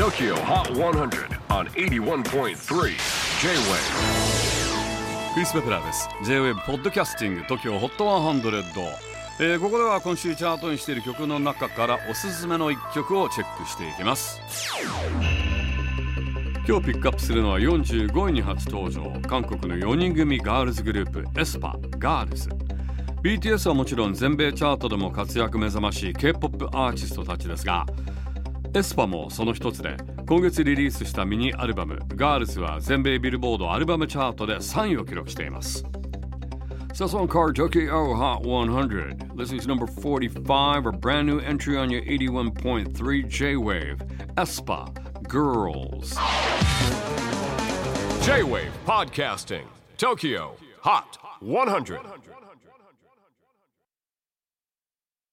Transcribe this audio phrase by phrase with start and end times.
[0.00, 2.54] TOKYO HOT 100 on 81.3 J-WAVE
[5.34, 6.08] クリス・ベプラーです。
[6.24, 8.62] J-WAVE ポッドキャスティング TOKYO HOT 100、
[9.40, 14.40] えーここでは今週チャートにしている曲の中からおすすめの一曲をチェックしていきます。
[16.66, 19.02] 今日ピックアップするのは45位に初登場。
[19.28, 22.48] 韓国の4人組ガールズグループエスパガールズ
[23.22, 27.84] BTS はもちろん全米チャートでも活躍目覚ましい K-POP アーティストたちですが
[28.72, 29.96] エスパもその一つで
[30.28, 35.84] 今月リリースしたミニアルバム「ガールズは全米ビルボードアルバムチャートで3位を記録しています
[36.92, 43.26] さあ、その car Tokyo Hot 100 This is number 45 A brand new entry on your 81.3
[43.26, 43.96] J-Wave
[44.36, 44.88] Espa
[45.26, 46.16] Girls
[48.22, 49.64] J-WAVE PODCASTING
[49.98, 50.52] TOKYO
[50.82, 52.00] HOT 100